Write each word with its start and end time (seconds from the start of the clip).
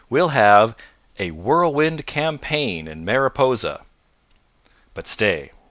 We'll 0.09 0.29
have 0.29 0.75
a 1.19 1.29
Whirlwind 1.29 2.07
Campaign 2.07 2.87
in 2.87 3.05
Mariposa!" 3.05 3.85
But 4.95 5.05
stay! 5.07 5.51